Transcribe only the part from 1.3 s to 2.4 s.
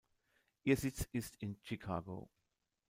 in Chicago.